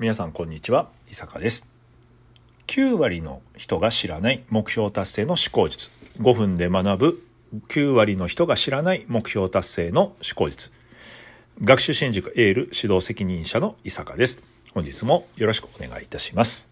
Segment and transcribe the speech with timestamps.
[0.00, 1.68] 皆さんこんにちは伊坂です。
[2.68, 5.90] 9割の人が知らない目標達成の思考術。
[6.20, 7.22] 5分で学ぶ
[7.66, 10.70] 9割の人が知らない目標達成の思考術。
[11.64, 14.40] 学習新塾エール指導責任者の伊坂です。
[14.72, 16.68] 本日もよろしくお願いいたします、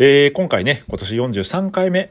[0.00, 2.10] えー、今回ね今年43回目。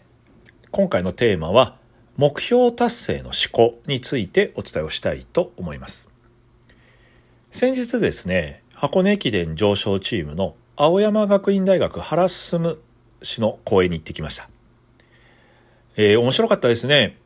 [0.71, 1.75] 今回のテーマは
[2.15, 6.07] 目標達成の思考についてお伝えをしたいと思います。
[7.51, 12.77] 先日ですね箱根駅伝上昇チームの青山学院大学原進
[13.21, 14.49] 氏の講演に行ってきました。
[15.97, 17.17] えー、面白かったですね。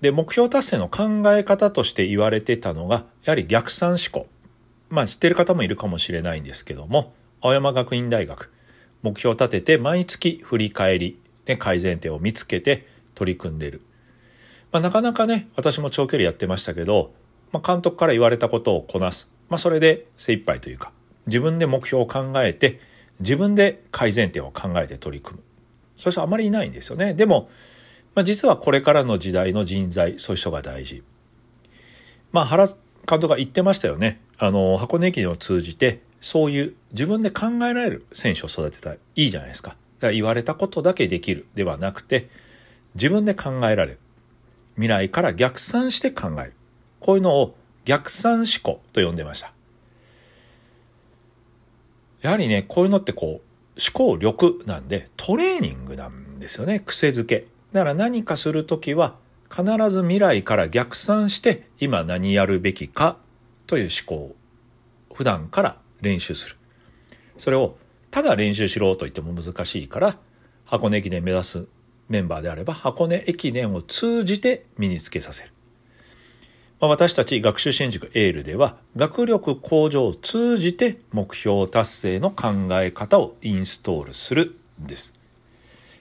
[0.00, 4.26] で、目標達成の考え方として言われてたのが、やはり逆算思考。
[4.88, 8.50] まあ知ってる方もいるかもしれないんですけども、青山学院大学、
[9.02, 13.82] 目標を立てて毎月振り返り、ね、改善点を見つけて取り組んでる。
[14.72, 17.12] まあなかなかね、私も長距離やってましたけど、
[17.52, 19.30] まあ監督から言われたことをこなす。
[19.50, 20.92] まあ、それで精一杯というか
[21.26, 22.80] 自分で目標を考えて
[23.18, 25.44] 自分で改善点を考えて取り組む。
[25.98, 27.12] そういう人あまりいないんですよね。
[27.12, 27.50] でも、
[28.14, 31.02] まあ、実はこれからの時代の人材そういう人が大事。
[32.32, 32.76] まあ原監
[33.18, 34.20] 督が言ってましたよね。
[34.38, 38.90] あの箱根駅伝を通じてそういう自分で考えられる選手を育てた。
[38.90, 39.70] らいいじゃないですか。
[39.70, 41.46] だから言われたことだけできる。
[41.54, 42.28] ではなくて
[42.94, 43.98] 自分で考えられる。
[44.76, 46.54] 未来から逆算して考える。
[47.00, 49.52] こういうのを逆算思考と呼んでました。
[52.22, 53.50] やはりね、こういうのってこう、
[53.80, 56.80] 思考力なんでトレーニングなんですよね。
[56.80, 57.46] 癖づけ。
[57.72, 59.16] だから何かするときは
[59.50, 63.16] 必ず未来から逆算して今何やるべきか
[63.66, 64.36] という思考を
[65.14, 66.56] 普段から練習する。
[67.38, 67.76] それを
[68.10, 70.18] ただ練習しろと言っても難しいから
[70.66, 71.68] 箱根駅伝目指す
[72.08, 75.52] メンバーであれば箱根駅伝を通じて身につけさせる。
[76.80, 85.14] まあ、私たち学習新塾エールでは学力向上を通じて目標達成の考え方をインストールするんです。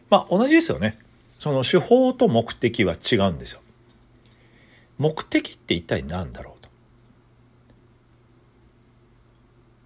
[0.09, 0.97] まあ同じですよね。
[1.37, 3.61] その手法と目的は違うんですよ。
[4.97, 6.69] 目的って一体何だろうと。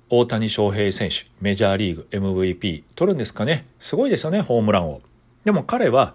[0.10, 3.66] 大谷翔平選手、メジャーリーグ MVP 取るんですかね。
[3.80, 5.02] すごいですよね、ホームランを。
[5.44, 6.14] でも彼は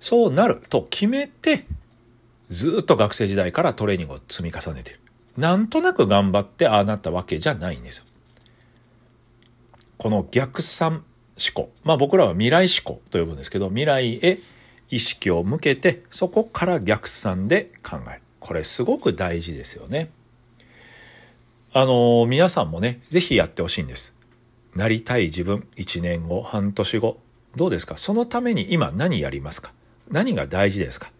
[0.00, 1.66] そうなると決めて
[2.48, 5.00] ずっと学生時代からトレーニングを積み重ねてる。
[5.36, 8.04] なんとなく頑張ってああなったわけじゃないんですよ。
[9.96, 11.02] この逆算思
[11.54, 11.70] 考。
[11.84, 14.38] まあ僕らは未来思考と呼ぶんですけど、未来へ
[14.90, 18.22] 意識を向けて、そこから逆算で考える。
[18.40, 20.10] これすごく大事ですよね。
[21.72, 24.14] あの、皆さんもね、ぜひやってほしいんです。
[24.74, 27.18] なりたい自分、1年後、半年後、
[27.56, 27.96] どうですか？
[27.96, 29.72] そのために今何やりますか？
[30.10, 31.12] 何が大事ですか？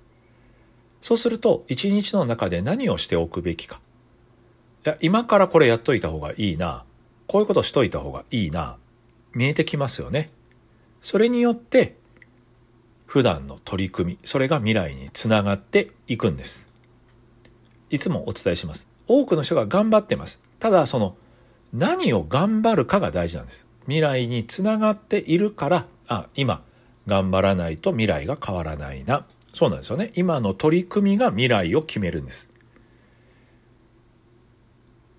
[1.00, 3.81] そうすると一日の中で何をしておくべきか。
[4.84, 6.84] いや、今からこれやっといた方がいいな。
[7.26, 8.76] こういうことしといた方がいいな。
[9.34, 10.31] 見えてきますよね。
[11.03, 11.97] それによって
[13.06, 16.69] 普段の取り組み、それが未来につながっていくんです。
[17.91, 18.88] いつもお伝えします。
[19.06, 20.41] 多くの人が頑張ってます。
[20.58, 21.16] ただその
[21.72, 23.66] 何を頑張るかが大事なんです。
[23.84, 26.62] 未来につながっているから、あ、今
[27.06, 29.26] 頑張らないと未来が変わらないな。
[29.58, 30.12] そうなんですよね。
[30.14, 32.48] 今の取り組みが未来を決めるんです。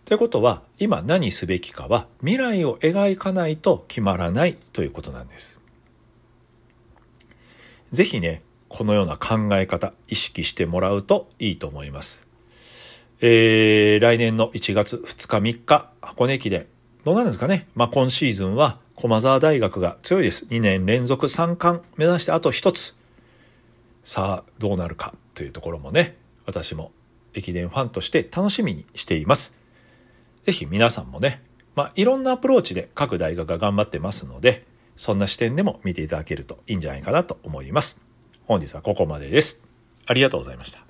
[0.05, 5.59] ということは今何すべきかは未来を描かないと決まらないということなんです。
[7.91, 12.25] ぜひね、このような考え方意識してもらうといいと思います。
[13.19, 16.67] えー、来年の1月2日3日箱根駅伝
[17.03, 17.67] どうなんですかね。
[17.75, 20.45] まあ今シーズンは駒沢大学が強いです。
[20.45, 22.98] 2年連続3冠目指してあと1つ。
[24.03, 26.91] さあどうなるかというところもね私も
[27.33, 29.55] 駅伝ファンとして楽しみにしています。
[30.43, 31.43] 是非皆さんもね、
[31.75, 34.65] まあ、いろんなアプローチで各大学が頑張ってますので
[34.95, 38.01] そんな視点でも見ていただけるといいんじゃないかなと思います。
[38.45, 39.63] 本日はここまでです。
[40.05, 40.88] ありがとうございました。